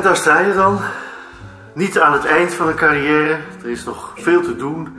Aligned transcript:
En 0.00 0.06
daar 0.06 0.16
sta 0.16 0.38
je 0.38 0.54
dan. 0.54 0.80
Niet 1.72 2.00
aan 2.00 2.12
het 2.12 2.24
eind 2.24 2.54
van 2.54 2.68
een 2.68 2.74
carrière. 2.74 3.40
Er 3.62 3.70
is 3.70 3.84
nog 3.84 4.12
veel 4.16 4.42
te 4.42 4.56
doen. 4.56 4.98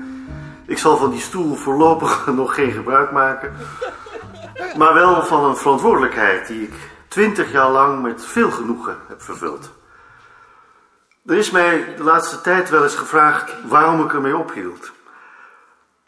Ik 0.66 0.78
zal 0.78 0.98
van 0.98 1.12
die 1.12 1.20
stoel 1.20 1.56
voorlopig 1.56 2.26
nog 2.36 2.54
geen 2.56 2.72
gebruik 2.72 3.12
maken. 3.12 3.54
Maar 4.78 4.94
wel 4.94 5.26
van 5.26 5.44
een 5.44 5.56
verantwoordelijkheid 5.56 6.48
die 6.48 6.62
ik 6.62 6.74
twintig 7.08 7.52
jaar 7.52 7.70
lang 7.70 8.02
met 8.02 8.26
veel 8.26 8.52
genoegen 8.52 8.98
heb 9.08 9.22
vervuld. 9.22 9.72
Er 11.26 11.36
is 11.36 11.52
mij 11.52 11.94
de 11.98 12.04
laatste 12.04 12.42
tijd 12.42 12.70
wel 12.70 12.84
eens 12.84 12.96
gevraagd 12.96 13.56
waarom 13.68 14.04
ik 14.04 14.14
ermee 14.14 14.38
ophield. 14.38 14.92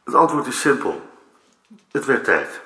Het 0.03 0.15
antwoord 0.15 0.47
is 0.47 0.59
simpel. 0.59 1.09
Het 1.91 2.05
werd 2.05 2.23
tijd. 2.23 2.61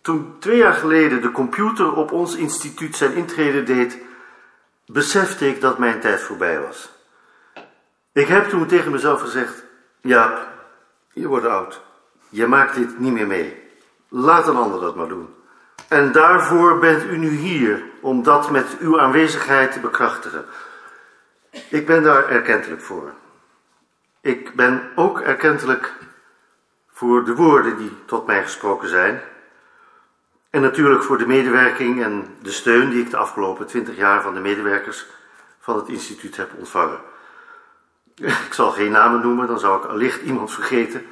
Toen 0.00 0.36
twee 0.38 0.56
jaar 0.56 0.74
geleden 0.74 1.22
de 1.22 1.32
computer 1.32 1.92
op 1.92 2.12
ons 2.12 2.34
instituut 2.34 2.96
zijn 2.96 3.14
intrede 3.14 3.62
deed, 3.62 4.06
besefte 4.92 5.48
ik 5.48 5.60
dat 5.60 5.78
mijn 5.78 6.00
tijd 6.00 6.20
voorbij 6.20 6.60
was. 6.60 6.90
Ik 8.12 8.26
heb 8.26 8.48
toen 8.48 8.66
tegen 8.66 8.92
mezelf 8.92 9.20
gezegd: 9.20 9.64
Jaap, 10.00 10.48
je 11.12 11.26
wordt 11.26 11.46
oud. 11.46 11.80
Je 12.28 12.46
maakt 12.46 12.74
dit 12.74 12.98
niet 12.98 13.12
meer 13.12 13.26
mee. 13.26 13.62
Laat 14.08 14.48
een 14.48 14.56
ander 14.56 14.80
dat 14.80 14.96
maar 14.96 15.08
doen. 15.08 15.34
En 15.88 16.12
daarvoor 16.12 16.78
bent 16.78 17.04
u 17.04 17.16
nu 17.16 17.28
hier, 17.28 17.82
om 18.00 18.22
dat 18.22 18.50
met 18.50 18.76
uw 18.80 19.00
aanwezigheid 19.00 19.72
te 19.72 19.80
bekrachtigen. 19.80 20.44
Ik 21.68 21.86
ben 21.86 22.02
daar 22.02 22.28
erkentelijk 22.28 22.82
voor. 22.82 23.12
Ik 24.20 24.54
ben 24.54 24.90
ook 24.94 25.20
erkentelijk 25.20 25.94
voor 26.88 27.24
de 27.24 27.34
woorden 27.34 27.76
die 27.76 27.92
tot 28.04 28.26
mij 28.26 28.42
gesproken 28.42 28.88
zijn. 28.88 29.20
En 30.50 30.60
natuurlijk 30.60 31.02
voor 31.02 31.18
de 31.18 31.26
medewerking 31.26 32.02
en 32.02 32.36
de 32.42 32.52
steun 32.52 32.90
die 32.90 33.02
ik 33.02 33.10
de 33.10 33.16
afgelopen 33.16 33.66
twintig 33.66 33.96
jaar 33.96 34.22
van 34.22 34.34
de 34.34 34.40
medewerkers 34.40 35.06
van 35.58 35.76
het 35.76 35.88
instituut 35.88 36.36
heb 36.36 36.50
ontvangen. 36.58 37.00
Ik 38.48 38.52
zal 38.52 38.70
geen 38.70 38.90
namen 38.90 39.20
noemen, 39.20 39.46
dan 39.46 39.58
zou 39.58 39.82
ik 39.82 39.90
allicht 39.90 40.22
iemand 40.22 40.52
vergeten. 40.52 41.06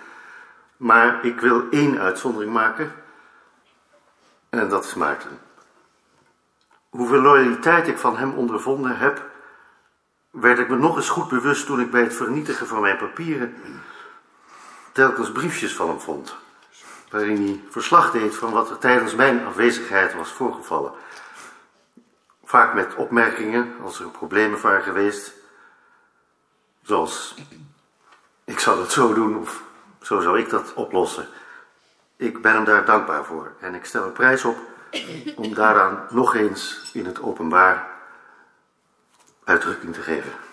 Maar 0.76 1.24
ik 1.24 1.40
wil 1.40 1.66
één 1.70 1.98
uitzondering 1.98 2.52
maken. 2.52 2.92
En 4.48 4.68
dat 4.68 4.84
is 4.84 4.94
Maarten. 4.94 5.38
Hoeveel 6.88 7.20
loyaliteit 7.20 7.88
ik 7.88 7.98
van 7.98 8.16
hem 8.16 8.32
ondervonden 8.32 8.98
heb, 8.98 9.22
werd 10.30 10.58
ik 10.58 10.68
me 10.68 10.76
nog 10.76 10.96
eens 10.96 11.08
goed 11.08 11.28
bewust 11.28 11.66
toen 11.66 11.80
ik 11.80 11.90
bij 11.90 12.02
het 12.02 12.14
vernietigen 12.14 12.66
van 12.66 12.80
mijn 12.80 12.96
papieren 12.96 13.54
telkens 14.92 15.32
briefjes 15.32 15.74
van 15.74 15.88
hem 15.88 16.00
vond. 16.00 16.36
Waarin 17.16 17.44
hij 17.44 17.60
verslag 17.70 18.10
deed 18.10 18.34
van 18.34 18.52
wat 18.52 18.70
er 18.70 18.78
tijdens 18.78 19.14
mijn 19.14 19.46
afwezigheid 19.46 20.14
was 20.14 20.32
voorgevallen. 20.32 20.92
Vaak 22.44 22.74
met 22.74 22.94
opmerkingen 22.94 23.74
als 23.82 24.00
er 24.00 24.08
problemen 24.08 24.60
waren 24.60 24.82
geweest. 24.82 25.32
Zoals, 26.82 27.34
ik 28.44 28.58
zou 28.58 28.78
dat 28.78 28.92
zo 28.92 29.14
doen 29.14 29.38
of 29.38 29.62
zo 30.02 30.20
zou 30.20 30.38
ik 30.38 30.50
dat 30.50 30.74
oplossen. 30.74 31.28
Ik 32.16 32.42
ben 32.42 32.52
hem 32.52 32.64
daar 32.64 32.84
dankbaar 32.84 33.24
voor 33.24 33.52
en 33.60 33.74
ik 33.74 33.84
stel 33.84 34.04
er 34.04 34.12
prijs 34.12 34.44
op 34.44 34.58
om 35.36 35.54
daaraan 35.54 36.06
nog 36.10 36.34
eens 36.34 36.90
in 36.92 37.06
het 37.06 37.22
openbaar 37.22 37.88
uitdrukking 39.44 39.94
te 39.94 40.02
geven. 40.02 40.45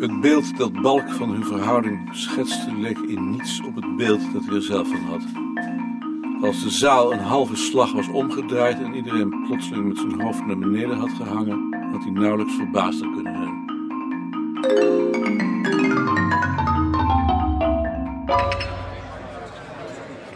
Het 0.00 0.20
beeld 0.20 0.56
dat 0.56 0.72
Balk 0.72 1.10
van 1.10 1.30
hun 1.30 1.44
verhouding 1.44 2.08
schetste 2.12 2.74
leek 2.78 2.98
in 2.98 3.30
niets 3.30 3.62
op 3.66 3.74
het 3.74 3.96
beeld 3.96 4.20
dat 4.32 4.44
hij 4.44 4.54
er 4.54 4.62
zelf 4.62 4.88
van 4.88 5.04
had. 5.04 5.22
Als 6.42 6.62
de 6.62 6.70
zaal 6.70 7.12
een 7.12 7.18
halve 7.18 7.56
slag 7.56 7.92
was 7.92 8.08
omgedraaid 8.08 8.78
en 8.78 8.94
iedereen 8.94 9.44
plotseling 9.46 9.88
met 9.88 9.96
zijn 9.96 10.20
hoofd 10.20 10.46
naar 10.46 10.58
beneden 10.58 10.96
had 10.98 11.10
gehangen, 11.16 11.76
had 11.92 12.02
hij 12.02 12.12
nauwelijks 12.12 12.54
verbaasd 12.54 13.00
kunnen 13.00 13.36
zijn. 13.36 13.64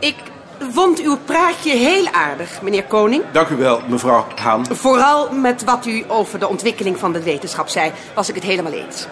Ik 0.00 0.16
vond 0.58 1.00
uw 1.02 1.18
praatje 1.24 1.76
heel 1.76 2.06
aardig, 2.12 2.62
meneer 2.62 2.84
Koning. 2.84 3.22
Dank 3.32 3.48
u 3.48 3.56
wel, 3.56 3.80
mevrouw 3.88 4.26
Haan. 4.34 4.66
Vooral 4.66 5.32
met 5.32 5.64
wat 5.64 5.86
u 5.86 6.04
over 6.08 6.38
de 6.38 6.48
ontwikkeling 6.48 6.98
van 6.98 7.12
de 7.12 7.22
wetenschap 7.22 7.68
zei, 7.68 7.92
was 8.14 8.28
ik 8.28 8.34
het 8.34 8.44
helemaal 8.44 8.72
eens. 8.72 9.06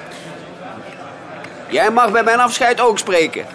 Jij 1.72 1.90
mag 1.90 2.12
bij 2.12 2.22
mijn 2.22 2.40
afscheid 2.40 2.80
ook 2.80 2.98
spreken. 2.98 3.46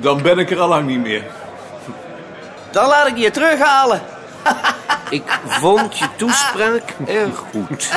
Dan 0.00 0.22
ben 0.22 0.38
ik 0.38 0.50
er 0.50 0.60
al 0.60 0.68
lang 0.68 0.86
niet 0.86 1.00
meer. 1.00 1.24
Dan 2.70 2.88
laat 2.88 3.06
ik 3.06 3.16
je 3.16 3.30
terughalen. 3.30 4.02
Ik 5.10 5.38
vond 5.46 5.98
je 5.98 6.06
toespraak 6.16 6.82
erg 7.06 7.42
goed. 7.52 7.90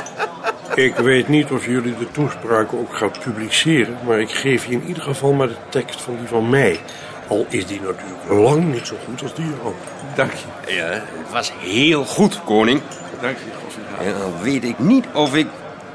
Ik 0.73 0.95
weet 0.95 1.27
niet 1.27 1.51
of 1.51 1.65
jullie 1.65 1.97
de 1.97 2.11
toespraken 2.11 2.79
ook 2.79 2.95
gaan 2.95 3.11
publiceren, 3.23 3.97
maar 4.05 4.19
ik 4.19 4.31
geef 4.31 4.65
je 4.65 4.71
in 4.71 4.83
ieder 4.87 5.03
geval 5.03 5.31
maar 5.31 5.47
de 5.47 5.55
tekst 5.69 6.01
van 6.01 6.15
die 6.17 6.27
van 6.27 6.49
mij. 6.49 6.79
Al 7.27 7.45
is 7.49 7.65
die 7.65 7.81
natuurlijk 7.81 8.29
lang 8.29 8.73
niet 8.73 8.87
zo 8.87 8.95
goed 9.05 9.21
als 9.21 9.33
die 9.33 9.45
jou. 9.45 9.73
Dank 10.15 10.31
je. 10.31 10.73
Ja, 10.73 10.89
het 10.89 11.31
was 11.31 11.51
heel 11.59 12.05
goed, 12.05 12.43
koning. 12.43 12.81
Dank 13.21 13.37
je. 13.37 14.05
Ja, 14.05 14.17
dan 14.17 14.41
weet 14.41 14.63
ik 14.63 14.79
niet 14.79 15.05
of 15.13 15.35
ik 15.35 15.47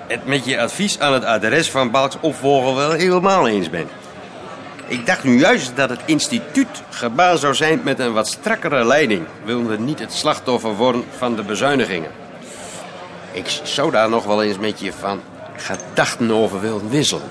het 0.08 0.26
met 0.26 0.44
je 0.44 0.60
advies 0.60 0.98
aan 1.00 1.12
het 1.12 1.24
adres 1.24 1.70
van 1.70 1.90
Balks 1.90 2.16
opvolger 2.20 2.74
wel 2.74 2.90
helemaal 2.90 3.48
eens 3.48 3.70
ben. 3.70 3.88
Ik 4.86 5.06
dacht 5.06 5.24
nu 5.24 5.38
juist 5.38 5.76
dat 5.76 5.90
het 5.90 6.00
instituut 6.04 6.82
gebaat 6.90 7.40
zou 7.40 7.54
zijn 7.54 7.80
met 7.84 7.98
een 7.98 8.12
wat 8.12 8.28
strakkere 8.28 8.84
leiding. 8.84 9.26
Wilde 9.44 9.78
niet 9.78 9.98
het 9.98 10.12
slachtoffer 10.12 10.74
worden 10.74 11.04
van 11.16 11.36
de 11.36 11.42
bezuinigingen. 11.42 12.10
Ik 13.32 13.60
zou 13.62 13.90
daar 13.90 14.08
nog 14.08 14.24
wel 14.24 14.42
eens 14.42 14.58
met 14.58 14.80
je 14.80 14.92
van 14.92 15.20
gedachten 15.56 16.30
over 16.30 16.60
willen 16.60 16.88
wisselen. 16.88 17.28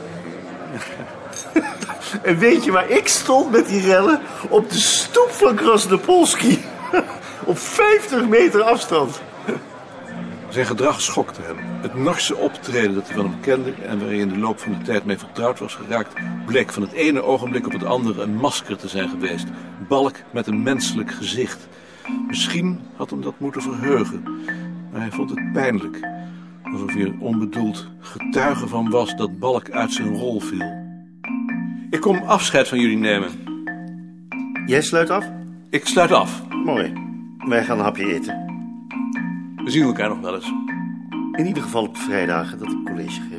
En 2.21 2.37
weet 2.37 2.63
je 2.63 2.71
waar 2.71 2.89
ik 2.89 3.07
stond 3.07 3.51
met 3.51 3.67
die 3.67 3.81
rellen? 3.81 4.21
Op 4.49 4.69
de 4.69 4.79
stoep 4.79 5.29
van 5.31 5.55
Krasnopolski. 5.55 6.65
Op 7.43 7.59
50 7.59 8.27
meter 8.27 8.61
afstand. 8.61 9.21
Zijn 10.49 10.65
gedrag 10.65 11.01
schokte 11.01 11.41
hem. 11.41 11.55
Het 11.81 11.95
Norse 11.95 12.35
optreden 12.35 12.93
dat 12.93 13.07
hij 13.07 13.15
van 13.15 13.25
hem 13.25 13.39
kende 13.39 13.71
en 13.71 13.99
waar 13.99 14.07
hij 14.07 14.17
in 14.17 14.29
de 14.29 14.37
loop 14.37 14.59
van 14.59 14.71
de 14.71 14.81
tijd 14.81 15.05
mee 15.05 15.17
vertrouwd 15.17 15.59
was 15.59 15.75
geraakt, 15.75 16.13
bleek 16.45 16.73
van 16.73 16.81
het 16.81 16.91
ene 16.91 17.21
ogenblik 17.21 17.65
op 17.65 17.71
het 17.71 17.83
andere 17.83 18.21
een 18.21 18.35
masker 18.35 18.77
te 18.77 18.87
zijn 18.87 19.09
geweest. 19.09 19.47
Balk 19.87 20.15
met 20.31 20.47
een 20.47 20.63
menselijk 20.63 21.11
gezicht. 21.11 21.67
Misschien 22.27 22.79
had 22.95 23.09
hem 23.09 23.21
dat 23.21 23.39
moeten 23.39 23.61
verheugen, 23.61 24.23
maar 24.91 25.01
hij 25.01 25.11
vond 25.11 25.29
het 25.29 25.53
pijnlijk. 25.53 26.07
Alsof 26.63 26.93
hij 26.93 27.01
er 27.01 27.13
onbedoeld 27.19 27.87
getuige 27.99 28.67
van 28.67 28.89
was 28.89 29.15
dat 29.15 29.39
Balk 29.39 29.71
uit 29.71 29.93
zijn 29.93 30.15
rol 30.15 30.39
viel. 30.39 30.85
Ik 31.89 32.01
kom 32.01 32.17
afscheid 32.25 32.67
van 32.67 32.79
jullie 32.79 32.97
nemen. 32.97 33.29
Jij 34.65 34.81
sluit 34.81 35.09
af? 35.09 35.25
Ik 35.69 35.87
sluit 35.87 36.11
af. 36.11 36.43
Mooi. 36.63 36.93
Wij 37.37 37.63
gaan 37.63 37.77
een 37.77 37.83
hapje 37.83 38.13
eten. 38.13 38.46
We 39.67 39.73
zien 39.73 39.83
elkaar 39.83 40.09
nog 40.09 40.19
wel 40.19 40.35
eens. 40.35 40.51
In 41.31 41.45
ieder 41.45 41.63
geval 41.63 41.83
op 41.83 41.97
vrijdagen 41.97 42.57
dat 42.57 42.71
ik 42.71 42.85
college 42.85 43.21
geef. 43.29 43.36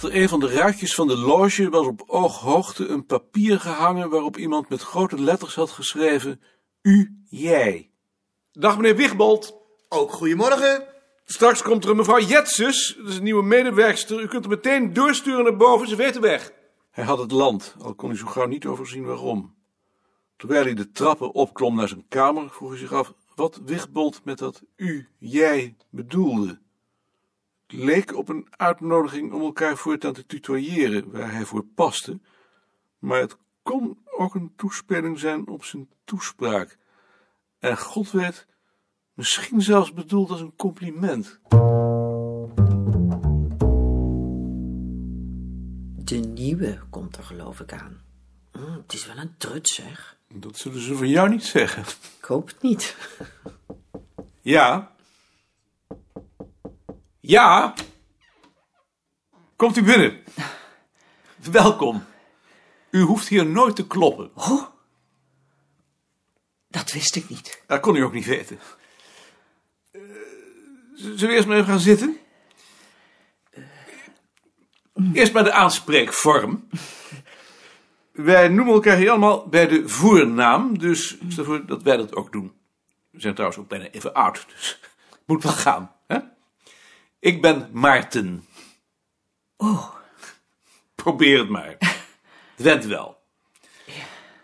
Achter 0.00 0.20
een 0.20 0.28
van 0.28 0.40
de 0.40 0.48
ruitjes 0.48 0.94
van 0.94 1.06
de 1.06 1.16
loge 1.16 1.68
was 1.68 1.86
op 1.86 2.02
ooghoogte 2.06 2.86
een 2.86 3.06
papier 3.06 3.60
gehangen 3.60 4.10
waarop 4.10 4.36
iemand 4.36 4.68
met 4.68 4.82
grote 4.82 5.20
letters 5.20 5.54
had 5.54 5.70
geschreven: 5.70 6.40
U, 6.82 7.22
jij. 7.28 7.90
Dag 8.52 8.76
meneer 8.76 8.96
Wigbold. 8.96 9.56
Ook 9.88 10.12
goedemorgen. 10.12 10.84
Straks 11.24 11.62
komt 11.62 11.84
er 11.84 11.90
een 11.90 11.96
mevrouw 11.96 12.20
Jetsus, 12.20 12.96
dat 12.98 13.08
is 13.08 13.16
een 13.16 13.22
nieuwe 13.22 13.42
medewerkster. 13.42 14.22
U 14.22 14.26
kunt 14.26 14.44
er 14.44 14.50
meteen 14.50 14.92
doorsturen 14.92 15.44
naar 15.44 15.56
boven, 15.56 15.88
ze 15.88 15.96
weet 15.96 16.14
de 16.14 16.20
weg. 16.20 16.52
Hij 16.90 17.04
had 17.04 17.18
het 17.18 17.30
land, 17.30 17.74
al 17.78 17.94
kon 17.94 18.08
hij 18.08 18.18
zo 18.18 18.26
gauw 18.26 18.46
niet 18.46 18.66
overzien 18.66 19.04
waarom. 19.04 19.54
Terwijl 20.36 20.64
hij 20.64 20.74
de 20.74 20.90
trappen 20.90 21.34
opklom 21.34 21.76
naar 21.76 21.88
zijn 21.88 22.04
kamer, 22.08 22.50
vroeg 22.50 22.70
hij 22.70 22.78
zich 22.78 22.92
af 22.92 23.14
wat 23.34 23.60
Wigbold 23.64 24.20
met 24.24 24.38
dat 24.38 24.62
u, 24.76 25.08
jij 25.18 25.76
bedoelde. 25.90 26.58
Leek 27.72 28.16
op 28.16 28.28
een 28.28 28.46
uitnodiging 28.50 29.32
om 29.32 29.40
elkaar 29.40 29.76
voortaan 29.76 30.12
te 30.12 30.26
tutoyeren, 30.26 31.10
waar 31.10 31.32
hij 31.32 31.44
voor 31.44 31.64
paste, 31.64 32.20
maar 32.98 33.20
het 33.20 33.36
kon 33.62 33.98
ook 34.04 34.34
een 34.34 34.52
toespeling 34.56 35.18
zijn 35.18 35.48
op 35.48 35.64
zijn 35.64 35.88
toespraak. 36.04 36.78
En 37.58 37.78
God 37.78 38.10
weet, 38.10 38.46
misschien 39.14 39.62
zelfs 39.62 39.92
bedoeld 39.92 40.30
als 40.30 40.40
een 40.40 40.56
compliment. 40.56 41.40
De 46.04 46.16
nieuwe 46.16 46.78
komt 46.90 47.16
er 47.16 47.24
geloof 47.24 47.60
ik 47.60 47.72
aan. 47.72 48.02
Het 48.50 48.92
is 48.92 49.06
wel 49.06 49.16
een 49.16 49.34
trut, 49.36 49.68
zeg. 49.68 50.18
Dat 50.34 50.56
zullen 50.56 50.80
ze 50.80 50.96
van 50.96 51.08
jou 51.08 51.28
niet 51.28 51.44
zeggen. 51.44 51.82
Ik 52.18 52.24
hoop 52.24 52.48
het 52.48 52.62
niet. 52.62 52.96
Ja. 54.40 54.92
Ja. 57.20 57.74
Komt 59.56 59.76
u 59.76 59.82
binnen. 59.82 60.24
Welkom. 61.52 62.04
U 62.90 63.00
hoeft 63.00 63.28
hier 63.28 63.46
nooit 63.46 63.76
te 63.76 63.86
kloppen. 63.86 64.30
Oh, 64.34 64.66
dat 66.68 66.92
wist 66.92 67.16
ik 67.16 67.28
niet. 67.28 67.62
Dat 67.66 67.80
kon 67.80 67.96
u 67.96 68.02
ook 68.02 68.12
niet 68.12 68.26
weten. 68.26 68.58
Eh, 69.90 70.00
zullen 70.94 71.28
we 71.28 71.34
eerst 71.34 71.46
maar 71.46 71.56
even 71.56 71.68
gaan 71.68 71.80
zitten? 71.80 72.18
Eerst 75.12 75.32
maar 75.32 75.44
de 75.44 75.52
aanspreekvorm. 75.52 76.68
Wij 78.12 78.48
noemen 78.48 78.74
elkaar 78.74 78.96
hier 78.96 79.10
allemaal 79.10 79.48
bij 79.48 79.66
de 79.66 79.88
voornaam, 79.88 80.78
dus 80.78 81.16
ik 81.16 81.32
stel 81.32 81.44
voor 81.44 81.66
dat 81.66 81.82
wij 81.82 81.96
dat 81.96 82.16
ook 82.16 82.32
doen. 82.32 82.52
We 83.10 83.20
zijn 83.20 83.34
trouwens 83.34 83.60
ook 83.60 83.68
bijna 83.68 83.88
even 83.90 84.14
oud, 84.14 84.46
dus 84.48 84.78
het 85.10 85.20
moet 85.26 85.42
wel 85.42 85.52
gaan. 85.52 85.94
Ik 87.20 87.42
ben 87.42 87.68
Maarten. 87.72 88.44
Oh, 89.56 89.94
Probeer 90.94 91.38
het 91.38 91.48
maar. 91.48 91.76
Went 92.56 92.84
wel. 92.84 93.18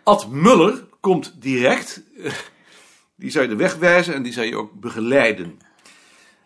Ad 0.03 0.29
Muller 0.29 0.87
komt 0.99 1.41
direct. 1.41 2.03
Die 3.15 3.31
zou 3.31 3.43
je 3.43 3.49
de 3.49 3.55
weg 3.55 3.75
wijzen 3.75 4.13
en 4.13 4.23
die 4.23 4.33
zou 4.33 4.45
je 4.47 4.55
ook 4.55 4.79
begeleiden. 4.79 5.59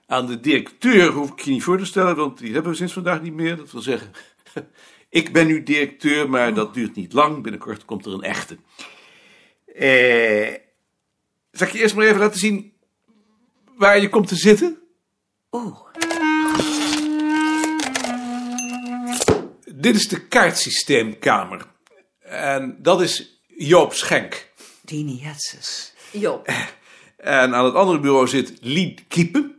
Aan 0.06 0.26
de 0.26 0.40
directeur 0.40 1.12
hoef 1.12 1.32
ik 1.32 1.40
je 1.40 1.52
niet 1.52 1.64
voor 1.64 1.78
te 1.78 1.86
stellen, 1.86 2.16
want 2.16 2.38
die 2.38 2.54
hebben 2.54 2.72
we 2.72 2.78
sinds 2.78 2.94
vandaag 2.94 3.22
niet 3.22 3.34
meer. 3.34 3.58
Dat 3.58 3.72
wil 3.72 3.82
zeggen, 3.82 4.12
ik 5.10 5.34
ben 5.34 5.48
nu 5.48 5.64
directeur, 5.64 6.30
maar 6.30 6.54
dat 6.54 6.74
duurt 6.74 6.96
niet 6.96 7.14
lang. 7.14 7.44
Binnenkort 7.44 7.86
komt 7.86 8.06
er 8.06 8.14
een 8.14 8.24
echte. 8.24 8.58
Eh, 9.66 10.56
zal 11.52 11.68
ik 11.68 11.74
je 11.74 11.80
eerst 11.80 11.96
maar 11.96 12.06
even 12.06 12.20
laten 12.20 12.40
zien 12.40 12.74
waar 13.78 14.02
je 14.02 14.10
komt 14.10 14.28
te 14.28 14.36
zitten? 14.36 14.78
oh. 15.50 15.90
Dit 19.82 19.96
is 19.96 20.08
de 20.08 20.20
kaartsysteemkamer. 20.28 21.62
En 22.22 22.78
dat 22.80 23.02
is 23.02 23.42
Joop 23.48 23.94
Schenk. 23.94 24.50
Dini 24.82 25.16
Jetses. 25.24 25.94
Joop. 26.12 26.48
En 27.18 27.56
aan 27.56 27.66
het 27.66 27.74
andere 27.74 28.00
bureau 28.00 28.28
zit 28.28 28.54
Lied 28.62 29.04
Kiepen. 29.08 29.56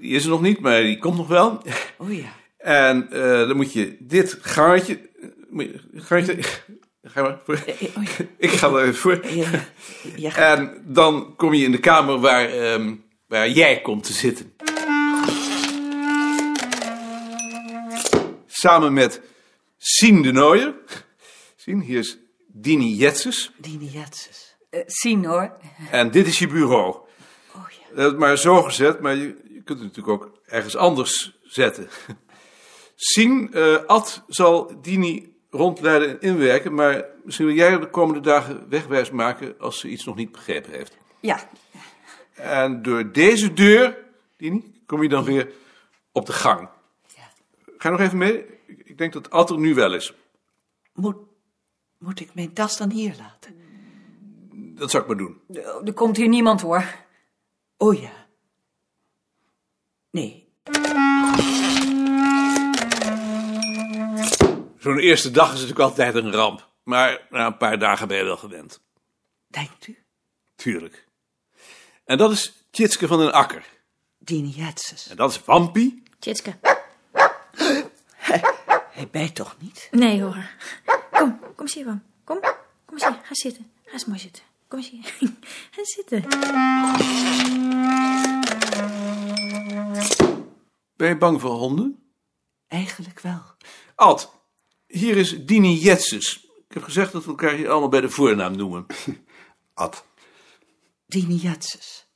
Die 0.00 0.10
is 0.14 0.24
er 0.24 0.30
nog 0.30 0.40
niet, 0.40 0.60
maar 0.60 0.82
die 0.82 0.98
komt 0.98 1.16
nog 1.16 1.28
wel. 1.28 1.62
Oh 1.98 2.12
ja. 2.12 2.32
En 2.58 3.10
eh, 3.12 3.20
dan 3.48 3.56
moet 3.56 3.72
je 3.72 3.96
dit 4.00 4.38
gaatje... 4.40 5.00
moet 5.50 5.64
je- 5.64 5.80
Gaatje... 5.94 6.38
Ga 7.02 7.22
maar 7.22 7.38
voor. 7.44 7.54
Eh, 7.66 7.82
eh, 7.82 7.96
oh 7.96 8.02
ja. 8.04 8.24
Ik 8.38 8.50
ga 8.50 8.68
er 8.68 8.80
even 8.82 8.94
voor. 8.94 9.20
Ja, 10.16 10.36
En 10.56 10.82
dan 10.86 11.36
kom 11.36 11.54
je 11.54 11.64
in 11.64 11.70
de 11.72 11.78
kamer 11.80 12.18
waar, 12.18 12.48
ehm, 12.48 12.94
waar 13.26 13.48
jij 13.50 13.80
komt 13.80 14.04
te 14.04 14.12
zitten. 14.12 14.52
Samen 18.46 18.92
met 18.92 19.20
Sien 19.78 20.22
de 20.22 20.32
Nooijer. 20.32 20.74
Sien, 21.56 21.80
hier 21.80 21.98
is 21.98 22.18
Dini 22.46 22.94
Jetses. 22.94 23.50
Dini 23.56 23.84
Jetses. 23.86 24.56
Eh, 24.70 24.80
zien 24.86 25.24
hoor. 25.24 25.56
En 25.90 26.10
dit 26.10 26.26
is 26.26 26.38
je 26.38 26.46
bureau. 26.46 26.88
Oh 27.54 27.64
ja. 27.70 27.94
Dat 27.96 28.12
is 28.12 28.18
maar 28.18 28.38
zo 28.38 28.62
gezet, 28.62 29.00
maar 29.00 29.14
je, 29.16 29.26
je 29.48 29.62
kunt 29.64 29.78
het 29.78 29.96
natuurlijk 29.96 30.08
ook 30.08 30.32
ergens 30.46 30.76
anders 30.76 31.38
zetten. 31.42 31.88
Sien, 32.94 33.52
eh, 33.52 33.84
Ad 33.86 34.22
zal 34.26 34.80
Dini 34.82 35.36
rondleiden 35.50 36.08
en 36.10 36.20
inwerken, 36.20 36.74
maar 36.74 37.04
misschien 37.24 37.46
wil 37.46 37.54
jij 37.54 37.78
de 37.78 37.90
komende 37.90 38.20
dagen 38.20 38.68
wegwijs 38.68 39.10
maken 39.10 39.54
als 39.58 39.78
ze 39.80 39.88
iets 39.88 40.04
nog 40.04 40.16
niet 40.16 40.32
begrepen 40.32 40.72
heeft. 40.72 40.96
Ja, 41.20 41.48
En 42.34 42.82
door 42.82 43.12
deze 43.12 43.52
deur, 43.52 43.96
Dini, 44.36 44.80
kom 44.86 45.02
je 45.02 45.08
dan 45.08 45.24
weer 45.24 45.52
op 46.12 46.26
de 46.26 46.32
gang. 46.32 46.68
Ja. 47.16 47.22
Ga 47.78 47.88
je 47.88 47.96
nog 47.96 48.06
even 48.06 48.18
mee? 48.18 48.44
Ik- 48.68 48.78
Ik 48.84 48.98
denk 48.98 49.12
dat 49.12 49.30
Ad 49.30 49.50
er 49.50 49.58
nu 49.58 49.74
wel 49.74 49.94
is. 49.94 50.12
Moet, 50.92 51.16
moet 51.98 52.20
ik 52.20 52.34
mijn 52.34 52.52
tas 52.52 52.76
dan 52.76 52.90
hier 52.90 53.14
laten? 53.18 53.56
Dat 54.74 54.90
zou 54.90 55.02
ik 55.02 55.08
maar 55.08 55.18
doen. 55.18 55.40
er 55.84 55.92
komt 55.94 56.16
hier 56.16 56.28
niemand 56.28 56.60
hoor. 56.60 56.84
Oh 57.76 58.00
ja. 58.00 58.10
Nee. 60.10 60.46
Zo'n 64.78 64.98
eerste 64.98 65.30
dag 65.30 65.46
is 65.48 65.52
natuurlijk 65.60 65.78
altijd 65.80 66.14
een 66.14 66.32
ramp. 66.32 66.68
Maar 66.82 67.26
na 67.30 67.46
een 67.46 67.56
paar 67.56 67.78
dagen 67.78 68.08
ben 68.08 68.16
je 68.16 68.24
wel 68.24 68.36
gewend. 68.36 68.80
Denkt 69.46 69.86
u? 69.86 69.98
Tuurlijk. 70.56 71.06
En 72.04 72.18
dat 72.18 72.30
is 72.32 72.64
Tjitske 72.70 73.06
van 73.06 73.18
den 73.18 73.32
Akker. 73.32 73.64
Dini 74.18 74.48
Jetses. 74.48 75.08
En 75.08 75.16
dat 75.16 75.30
is 75.30 75.44
Wampie. 75.44 76.02
Tjitske. 76.18 76.58
Hij 78.98 79.08
bijt 79.10 79.34
toch 79.34 79.56
niet? 79.60 79.88
Nee 79.90 80.22
hoor. 80.22 80.50
Kom, 81.10 81.38
kom 81.40 81.52
eens 81.56 81.74
hier, 81.74 81.84
Wam. 81.84 82.02
Kom, 82.24 82.40
kom 82.84 82.94
eens 82.94 83.06
hier. 83.06 83.20
Ga 83.22 83.34
zitten. 83.34 83.70
Ga 83.84 83.92
eens 83.92 84.04
mooi 84.04 84.18
zitten. 84.18 84.42
Kom 84.68 84.78
eens 84.78 84.90
hier. 84.90 85.14
Ga 85.74 85.84
zitten. 85.84 86.22
Ben 90.96 91.08
je 91.08 91.16
bang 91.18 91.40
voor 91.40 91.50
honden? 91.50 92.02
Eigenlijk 92.66 93.20
wel. 93.20 93.42
Ad, 93.94 94.32
hier 94.86 95.16
is 95.16 95.44
Dini 95.46 95.74
Jetses. 95.74 96.36
Ik 96.68 96.74
heb 96.74 96.82
gezegd 96.82 97.12
dat 97.12 97.24
we 97.24 97.30
elkaar 97.30 97.54
hier 97.54 97.70
allemaal 97.70 97.88
bij 97.88 98.00
de 98.00 98.10
voornaam 98.10 98.56
noemen. 98.56 98.86
Ad. 99.74 100.04
Dini 101.06 101.34
Jetses. 101.34 102.07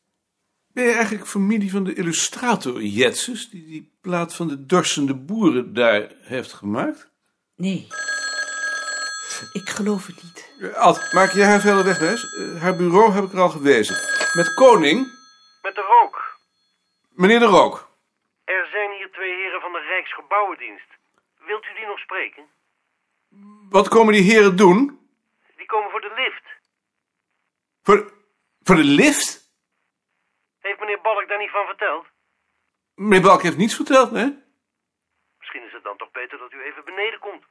Ben 0.75 0.85
je 0.85 0.93
eigenlijk 0.93 1.27
familie 1.27 1.71
van 1.71 1.85
de 1.85 1.95
illustrator 1.95 2.83
Jetses... 2.83 3.51
die 3.51 3.67
die 3.67 3.93
plaat 4.01 4.35
van 4.35 4.49
de 4.49 4.67
dorsende 4.67 5.15
boeren 5.15 5.75
daar 5.75 6.13
heeft 6.21 6.53
gemaakt? 6.53 7.11
Nee. 7.57 7.87
Ik 9.53 9.69
geloof 9.69 10.07
het 10.07 10.23
niet. 10.23 10.73
Ad, 10.75 11.13
maak 11.13 11.33
jij 11.33 11.47
haar 11.47 11.61
verder 11.61 11.85
wegwijs? 11.85 12.23
Eh, 12.37 12.61
haar 12.63 12.77
bureau 12.77 13.13
heb 13.13 13.25
ik 13.25 13.33
er 13.33 13.41
al 13.41 13.49
gewezen. 13.49 13.97
Met 14.37 14.55
Koning, 14.55 14.99
Met 15.63 15.75
de 15.75 15.81
rook. 15.81 16.39
meneer 17.11 17.39
de 17.39 17.45
Rook. 17.45 17.91
Er 18.45 18.69
zijn 18.71 18.91
hier 18.99 19.11
twee 19.13 19.35
heren 19.35 19.61
van 19.61 19.73
de 19.73 19.79
Rijksgebouwendienst. 19.89 20.87
Wilt 21.47 21.65
u 21.65 21.75
die 21.79 21.87
nog 21.87 21.99
spreken? 21.99 22.45
Wat 23.71 23.89
komen 23.89 24.13
die 24.13 24.23
heren 24.33 24.57
doen? 24.57 25.01
Die 25.57 25.67
komen 25.67 25.91
voor 25.91 26.01
de 26.01 26.13
lift. 26.17 26.45
Voor, 27.83 28.13
voor 28.63 28.77
de 28.77 28.85
lift? 28.85 29.52
Heeft 30.63 30.81
meneer 30.81 31.01
Balk 31.03 31.29
daar 31.29 31.39
niet 31.39 31.51
van 31.51 31.67
verteld? 31.67 32.07
Meneer 32.95 33.21
Balk 33.21 33.43
heeft 33.43 33.57
niets 33.57 33.75
verteld, 33.75 34.11
hè? 34.11 34.27
Misschien 35.39 35.63
is 35.67 35.73
het 35.73 35.83
dan 35.83 35.97
toch 35.97 36.11
beter 36.11 36.39
dat 36.39 36.53
u 36.53 36.63
even 36.63 36.85
beneden 36.85 37.19
komt. 37.19 37.45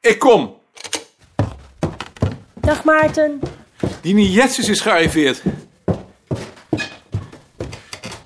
Ik 0.00 0.18
kom. 0.18 0.60
Dag 2.54 2.84
Maarten. 2.84 3.40
Dini 4.02 4.22
Jetses 4.22 4.68
is 4.68 4.80
gearriveerd. 4.80 5.42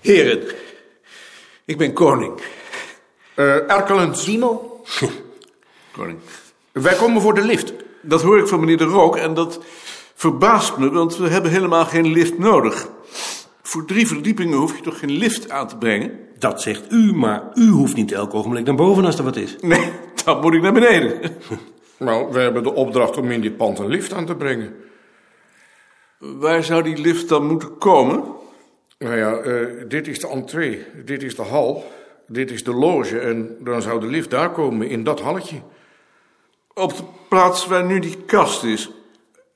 Heren, 0.01 0.55
ik 1.65 1.79
ben 1.79 1.93
koning. 1.93 2.41
Eh 3.35 3.71
Erkelens, 3.71 4.25
Dimo? 4.25 4.83
Koning. 5.93 6.21
wij 6.73 6.97
komen 6.97 7.23
voor 7.23 7.35
de 7.35 7.43
lift. 7.43 7.73
Dat 8.03 8.23
hoor 8.23 8.39
ik 8.39 8.47
van 8.47 8.61
meneer 8.61 8.77
de 8.77 8.85
Rook 8.85 9.17
en 9.17 9.35
dat 9.35 9.65
verbaast 10.21 10.77
me, 10.77 10.91
want 10.91 11.17
we 11.17 11.29
hebben 11.29 11.51
helemaal 11.51 11.85
geen 11.85 12.07
lift 12.07 12.39
nodig. 12.39 12.89
Voor 13.63 13.85
drie 13.85 14.07
verdiepingen 14.07 14.59
hoef 14.59 14.77
je 14.77 14.83
toch 14.83 14.99
geen 14.99 15.11
lift 15.11 15.51
aan 15.51 15.69
te 15.69 15.77
brengen? 15.77 16.19
Dat 16.39 16.63
zegt 16.63 16.93
u, 16.93 17.15
maar 17.15 17.43
u 17.55 17.69
hoeft 17.69 17.97
niet 17.97 18.13
elk 18.13 18.35
ogenblik 18.35 18.65
naar 18.65 18.75
boven 18.75 19.05
als 19.05 19.19
er 19.19 19.25
wat 19.25 19.37
is. 19.37 19.57
Nee, 19.61 19.93
dan 20.25 20.41
moet 20.41 20.55
ik 20.55 20.63
naar 20.63 20.73
beneden. 20.73 21.21
Nou, 21.99 22.33
wij 22.33 22.43
hebben 22.43 22.63
de 22.63 22.75
opdracht 22.75 23.17
om 23.17 23.31
in 23.31 23.41
dit 23.41 23.57
pand 23.57 23.79
een 23.79 23.89
lift 23.89 24.13
aan 24.13 24.27
te 24.27 24.35
brengen. 24.35 24.75
Waar 26.19 26.65
zou 26.65 26.83
die 26.83 26.99
lift 26.99 27.29
dan 27.29 27.47
moeten 27.47 27.79
komen? 27.79 28.25
Nou 28.99 29.17
ja, 29.17 29.33
eh, 29.33 29.67
dit 29.89 30.09
is 30.09 30.19
de 30.19 30.29
entree, 30.29 30.87
dit 31.05 31.23
is 31.23 31.37
de 31.37 31.43
hal, 31.43 31.91
dit 32.27 32.51
is 32.51 32.65
de 32.65 32.75
loge 32.75 33.19
en 33.19 33.57
dan 33.59 33.83
zou 33.83 34.01
de 34.01 34.07
lift 34.07 34.31
daar 34.31 34.51
komen, 34.51 34.89
in 34.89 35.05
dat 35.05 35.21
halletje. 35.21 35.61
Op 36.75 36.97
de 36.97 37.03
plaats 37.29 37.67
waar 37.67 37.85
nu 37.85 37.99
die 37.99 38.17
kast 38.27 38.65
is. 38.65 38.91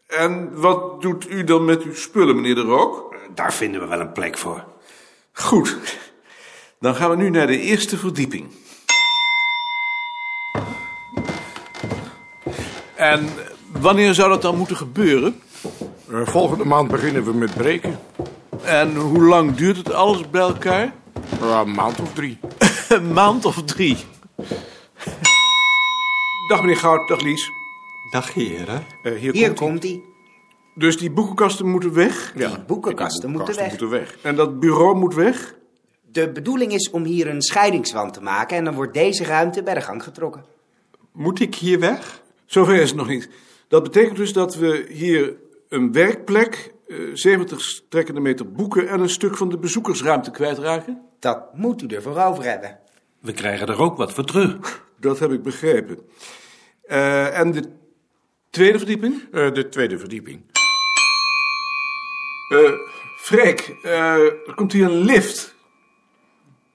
En 0.06 0.60
wat 0.60 1.02
doet 1.02 1.30
u 1.30 1.44
dan 1.44 1.64
met 1.64 1.82
uw 1.82 1.94
spullen, 1.94 2.34
meneer 2.36 2.54
de 2.54 2.60
Rook? 2.60 3.14
Daar 3.34 3.52
vinden 3.52 3.80
we 3.80 3.86
wel 3.86 4.00
een 4.00 4.12
plek 4.12 4.38
voor. 4.38 4.64
Goed, 5.32 5.98
dan 6.80 6.94
gaan 6.94 7.10
we 7.10 7.16
nu 7.16 7.30
naar 7.30 7.46
de 7.46 7.58
eerste 7.58 7.96
verdieping. 7.96 8.46
En 12.94 13.28
wanneer 13.72 14.14
zou 14.14 14.28
dat 14.28 14.42
dan 14.42 14.56
moeten 14.56 14.76
gebeuren? 14.76 15.40
Eh, 16.10 16.20
volgende 16.26 16.64
maand 16.64 16.88
beginnen 16.88 17.24
we 17.24 17.34
met 17.34 17.54
breken. 17.54 17.98
En 18.62 18.96
hoe 18.96 19.22
lang 19.22 19.54
duurt 19.54 19.76
het 19.76 19.92
alles 19.92 20.30
bij 20.30 20.40
elkaar? 20.40 20.94
Ja, 21.40 21.60
een 21.60 21.74
maand 21.74 22.00
of 22.00 22.12
drie. 22.12 22.38
Een 22.88 23.12
maand 23.12 23.44
of 23.44 23.62
drie. 23.64 23.96
Dag 26.48 26.60
meneer 26.60 26.76
Goud, 26.76 27.08
dag 27.08 27.20
Lies. 27.20 27.63
Dag 28.14 28.34
heren. 28.34 28.82
Eh, 29.02 29.12
hier, 29.12 29.32
Hier 29.32 29.52
komt 29.52 29.82
hij. 29.82 30.02
Dus 30.74 30.96
die 30.98 31.10
boekenkasten 31.10 31.68
moeten 31.68 31.94
weg? 31.94 32.32
Ja, 32.36 32.48
Die 32.48 32.64
boekenkasten 32.64 33.30
moeten 33.30 33.56
weg. 33.56 33.68
moeten 33.68 33.88
weg. 33.90 34.16
En 34.22 34.36
dat 34.36 34.60
bureau 34.60 34.96
moet 34.96 35.14
weg? 35.14 35.54
De 36.10 36.30
bedoeling 36.30 36.72
is 36.72 36.90
om 36.90 37.04
hier 37.04 37.26
een 37.26 37.42
scheidingswand 37.42 38.14
te 38.14 38.20
maken 38.20 38.56
en 38.56 38.64
dan 38.64 38.74
wordt 38.74 38.94
deze 38.94 39.24
ruimte 39.24 39.62
bij 39.62 39.74
de 39.74 39.80
gang 39.80 40.02
getrokken. 40.02 40.44
Moet 41.12 41.40
ik 41.40 41.54
hier 41.54 41.80
weg? 41.80 42.22
Zover 42.46 42.74
is 42.74 42.88
het 42.88 42.98
nog 42.98 43.08
niet. 43.08 43.28
Dat 43.68 43.82
betekent 43.82 44.16
dus 44.16 44.32
dat 44.32 44.56
we 44.56 44.86
hier 44.88 45.36
een 45.68 45.92
werkplek, 45.92 46.74
eh, 46.86 46.96
70 47.12 47.60
strekkende 47.60 48.20
meter 48.20 48.52
boeken 48.52 48.88
en 48.88 49.00
een 49.00 49.08
stuk 49.08 49.36
van 49.36 49.48
de 49.48 49.58
bezoekersruimte 49.58 50.30
kwijtraken? 50.30 51.02
Dat 51.18 51.54
moet 51.54 51.82
u 51.82 51.86
ervoor 51.86 52.22
over 52.22 52.44
hebben. 52.44 52.78
We 53.20 53.32
krijgen 53.32 53.66
er 53.66 53.80
ook 53.80 53.96
wat 53.96 54.12
voor 54.12 54.24
terug. 54.24 54.82
Dat 55.00 55.18
heb 55.18 55.32
ik 55.32 55.42
begrepen. 55.42 55.98
Eh, 56.82 57.38
en 57.38 57.52
de 57.52 57.82
tweede 58.54 58.78
verdieping? 58.78 59.22
Eh, 59.32 59.52
de 59.52 59.68
tweede 59.68 59.98
verdieping. 59.98 60.40
Eh 62.48 62.72
Freek, 63.16 63.76
eh, 63.82 64.14
er 64.46 64.54
komt 64.54 64.72
hier 64.72 64.84
een 64.84 65.04
lift. 65.04 65.54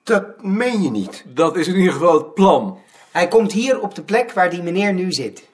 Dat 0.04 0.44
meen 0.44 0.82
je 0.82 0.92
niet. 0.92 1.24
Dat 1.28 1.58
is 1.58 1.68
in 1.68 1.76
ieder 1.76 1.94
geval 1.94 2.14
het 2.14 2.34
plan. 2.34 2.80
Hij 3.12 3.28
komt 3.28 3.52
hier 3.52 3.80
op 3.80 3.96
de 3.96 4.04
plek 4.04 4.32
waar 4.32 4.50
die 4.50 4.64
meneer 4.64 4.94
nu 4.94 5.12
zit. 5.12 5.50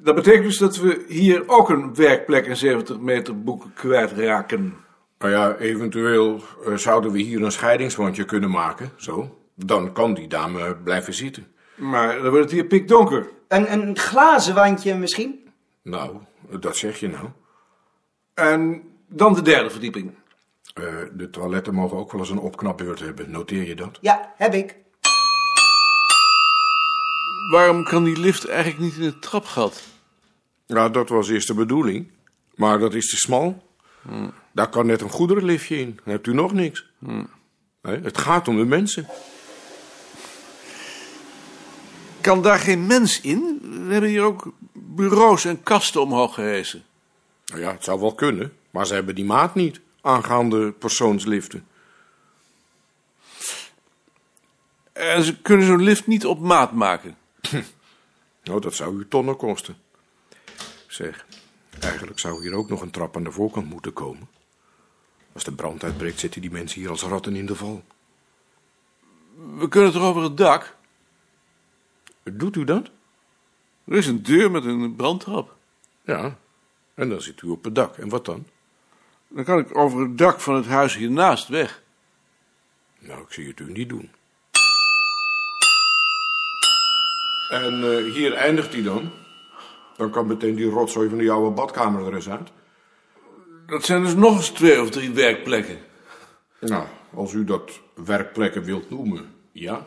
Dat 0.00 0.14
betekent 0.14 0.44
dus 0.44 0.58
dat 0.58 0.76
we 0.76 1.04
hier 1.08 1.42
ook 1.46 1.68
een 1.68 1.94
werkplek 1.94 2.46
en 2.46 2.56
70 2.56 2.98
meter 2.98 3.42
boeken 3.42 3.72
kwijtraken. 3.74 4.74
Nou 5.18 5.32
ja, 5.32 5.56
eventueel 5.56 6.40
eh, 6.66 6.76
zouden 6.76 7.12
we 7.12 7.20
hier 7.20 7.42
een 7.42 7.52
scheidingswandje 7.52 8.24
kunnen 8.24 8.50
maken. 8.50 8.90
Zo. 8.96 9.38
Dan 9.54 9.92
kan 9.92 10.14
die 10.14 10.28
dame 10.28 10.76
blijven 10.76 11.14
zitten. 11.14 11.46
Maar 11.80 12.14
dan 12.14 12.30
wordt 12.30 12.44
het 12.44 12.50
hier 12.50 12.64
pikdonker. 12.64 13.28
Een, 13.48 13.72
een 13.72 13.98
glazen 13.98 14.54
wandje 14.54 14.94
misschien? 14.94 15.48
Nou, 15.82 16.16
dat 16.60 16.76
zeg 16.76 17.00
je 17.00 17.08
nou. 17.08 17.28
En 18.34 18.82
dan 19.08 19.34
de 19.34 19.42
derde 19.42 19.70
verdieping. 19.70 20.14
Eh, 20.74 20.84
de 21.12 21.30
toiletten 21.30 21.74
mogen 21.74 21.96
ook 21.96 22.12
wel 22.12 22.20
eens 22.20 22.30
een 22.30 22.38
opknapbeurt 22.38 23.00
hebben. 23.00 23.30
Noteer 23.30 23.66
je 23.66 23.74
dat? 23.74 23.98
Ja, 24.00 24.32
heb 24.36 24.54
ik. 24.54 24.76
Waarom 27.50 27.84
kan 27.84 28.04
die 28.04 28.18
lift 28.18 28.48
eigenlijk 28.48 28.78
niet 28.82 28.96
in 28.96 29.04
het 29.04 29.22
trapgat? 29.22 29.82
Ja, 30.66 30.88
dat 30.88 31.08
was 31.08 31.28
eerst 31.28 31.46
de 31.46 31.54
bedoeling. 31.54 32.10
Maar 32.54 32.78
dat 32.78 32.94
is 32.94 33.10
te 33.10 33.16
smal. 33.16 33.62
Daar 34.52 34.68
kan 34.68 34.86
net 34.86 35.00
een 35.00 35.10
goederenliftje 35.10 35.76
in. 35.76 36.00
Dan 36.04 36.12
hebt 36.14 36.26
u 36.26 36.34
nog 36.34 36.52
niks. 36.52 36.90
Nee, 36.98 38.00
het 38.02 38.18
gaat 38.18 38.48
om 38.48 38.56
de 38.56 38.64
mensen. 38.64 39.06
Kan 42.30 42.42
daar 42.42 42.58
geen 42.58 42.86
mens 42.86 43.20
in? 43.20 43.58
We 43.86 43.92
hebben 43.92 44.10
hier 44.10 44.22
ook 44.22 44.52
bureaus 44.72 45.44
en 45.44 45.62
kasten 45.62 46.00
omhoog 46.00 46.34
gehezen. 46.34 46.84
Nou 47.46 47.60
ja, 47.60 47.72
het 47.72 47.84
zou 47.84 48.00
wel 48.00 48.14
kunnen. 48.14 48.52
Maar 48.70 48.86
ze 48.86 48.94
hebben 48.94 49.14
die 49.14 49.24
maat 49.24 49.54
niet. 49.54 49.80
Aangaande 50.00 50.72
persoonsliften. 50.72 51.66
En 54.92 55.22
ze 55.22 55.40
kunnen 55.40 55.66
zo'n 55.66 55.82
lift 55.82 56.06
niet 56.06 56.26
op 56.26 56.40
maat 56.40 56.72
maken. 56.72 57.16
Nou, 58.42 58.60
dat 58.60 58.74
zou 58.74 58.98
u 58.98 59.08
tonnen 59.08 59.36
kosten. 59.36 59.76
Zeg, 60.86 61.26
eigenlijk 61.80 62.18
zou 62.18 62.42
hier 62.42 62.54
ook 62.54 62.68
nog 62.68 62.80
een 62.80 62.90
trap 62.90 63.16
aan 63.16 63.24
de 63.24 63.32
voorkant 63.32 63.70
moeten 63.70 63.92
komen. 63.92 64.28
Als 65.32 65.44
de 65.44 65.52
brand 65.52 65.84
uitbreekt, 65.84 66.20
zitten 66.20 66.40
die 66.40 66.50
mensen 66.50 66.80
hier 66.80 66.90
als 66.90 67.02
ratten 67.02 67.36
in 67.36 67.46
de 67.46 67.54
val. 67.54 67.82
We 69.56 69.68
kunnen 69.68 69.92
toch 69.92 70.02
over 70.02 70.22
het 70.22 70.36
dak? 70.36 70.78
Doet 72.22 72.56
u 72.56 72.64
dat? 72.64 72.90
Er 73.84 73.96
is 73.96 74.06
een 74.06 74.22
deur 74.22 74.50
met 74.50 74.64
een 74.64 74.96
brandtrap. 74.96 75.56
Ja. 76.04 76.38
En 76.94 77.08
dan 77.08 77.20
zit 77.20 77.42
u 77.42 77.48
op 77.48 77.64
het 77.64 77.74
dak. 77.74 77.96
En 77.96 78.08
wat 78.08 78.24
dan? 78.24 78.46
Dan 79.28 79.44
kan 79.44 79.58
ik 79.58 79.76
over 79.76 80.00
het 80.00 80.18
dak 80.18 80.40
van 80.40 80.54
het 80.54 80.66
huis 80.66 80.96
hiernaast 80.96 81.48
weg. 81.48 81.82
Nou, 82.98 83.22
ik 83.22 83.32
zie 83.32 83.48
het 83.48 83.60
u 83.60 83.72
niet 83.72 83.88
doen. 83.88 84.10
En 87.50 87.82
eh, 87.82 88.12
hier 88.12 88.32
eindigt 88.32 88.72
hij 88.72 88.82
dan. 88.82 89.10
Dan 89.96 90.10
kan 90.10 90.26
meteen 90.26 90.54
die 90.54 90.70
rotzooi 90.70 91.08
van 91.08 91.18
die 91.18 91.30
oude 91.30 91.50
badkamer 91.50 92.06
er 92.06 92.14
eens 92.14 92.28
uit. 92.28 92.50
Dat 93.66 93.84
zijn 93.84 94.02
dus 94.02 94.14
nog 94.14 94.36
eens 94.36 94.50
twee 94.50 94.82
of 94.82 94.90
drie 94.90 95.10
werkplekken. 95.10 95.78
Nou, 96.60 96.86
als 97.14 97.32
u 97.32 97.44
dat 97.44 97.80
werkplekken 97.94 98.62
wilt 98.62 98.90
noemen, 98.90 99.34
ja. 99.52 99.86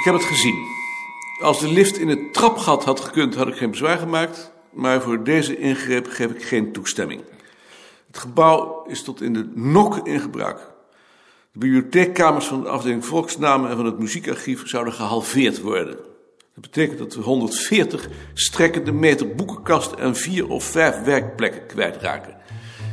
Ik 0.00 0.06
heb 0.06 0.14
het 0.14 0.24
gezien. 0.24 0.66
Als 1.40 1.60
de 1.60 1.68
lift 1.68 1.98
in 1.98 2.08
het 2.08 2.32
trapgat 2.34 2.84
had 2.84 3.00
gekund, 3.00 3.34
had 3.34 3.48
ik 3.48 3.56
geen 3.56 3.70
bezwaar 3.70 3.98
gemaakt. 3.98 4.52
Maar 4.72 5.02
voor 5.02 5.24
deze 5.24 5.58
ingreep 5.58 6.06
geef 6.08 6.30
ik 6.30 6.42
geen 6.42 6.72
toestemming. 6.72 7.22
Het 8.06 8.18
gebouw 8.18 8.84
is 8.86 9.02
tot 9.02 9.20
in 9.20 9.32
de 9.32 9.50
nok 9.54 10.06
in 10.06 10.20
gebruik. 10.20 10.58
De 11.52 11.58
bibliotheekkamers 11.58 12.46
van 12.46 12.62
de 12.62 12.68
afdeling 12.68 13.04
volksnamen 13.04 13.70
en 13.70 13.76
van 13.76 13.84
het 13.84 13.98
muziekarchief 13.98 14.68
zouden 14.68 14.92
gehalveerd 14.92 15.60
worden. 15.60 15.96
Dat 16.54 16.70
betekent 16.70 16.98
dat 16.98 17.14
we 17.14 17.22
140 17.22 18.08
strekkende 18.34 18.92
meter 18.92 19.34
boekenkast 19.34 19.92
en 19.92 20.16
vier 20.16 20.48
of 20.48 20.64
vijf 20.64 21.02
werkplekken 21.02 21.66
kwijtraken. 21.66 22.36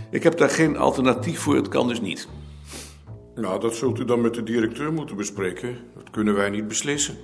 Ik 0.10 0.24
heb 0.24 0.38
daar 0.38 0.50
geen 0.50 0.78
alternatief 0.78 1.40
voor, 1.40 1.56
het 1.56 1.68
kan 1.68 1.88
dus 1.88 2.02
niet. 2.02 2.28
Nou, 3.38 3.60
dat 3.60 3.76
zult 3.76 4.00
u 4.00 4.06
dan 4.06 4.22
met 4.22 4.34
de 4.34 4.44
directeur 4.44 4.94
moeten 4.94 5.16
bespreken. 5.16 5.78
Dat 5.96 6.10
kunnen 6.12 6.36
wij 6.36 6.50
niet 6.50 6.68
beslissen. 6.68 7.16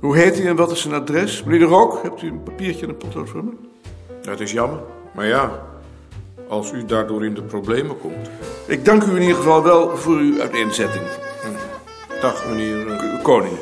Hoe 0.00 0.16
heet 0.16 0.36
hij 0.38 0.46
en 0.46 0.56
wat 0.56 0.70
is 0.70 0.80
zijn 0.80 0.94
adres? 0.94 1.42
Meneer 1.44 1.58
de 1.58 1.64
Rook, 1.64 2.02
hebt 2.02 2.22
u 2.22 2.26
een 2.26 2.42
papiertje 2.42 2.82
en 2.82 2.88
een 2.88 2.96
potlood 2.96 3.28
voor 3.28 3.44
me? 3.44 3.50
Dat 4.22 4.40
is 4.40 4.52
jammer. 4.52 4.80
Maar 5.14 5.26
ja, 5.26 5.66
als 6.48 6.72
u 6.72 6.84
daardoor 6.84 7.24
in 7.24 7.34
de 7.34 7.42
problemen 7.42 7.98
komt. 7.98 8.30
Ik 8.66 8.84
dank 8.84 9.02
u 9.02 9.10
in 9.14 9.20
ieder 9.20 9.36
geval 9.36 9.62
wel 9.62 9.96
voor 9.96 10.16
uw 10.16 10.40
uiteenzetting. 10.40 11.04
Dag, 12.20 12.48
meneer. 12.48 12.90
eh, 12.90 13.22
Koning. 13.22 13.56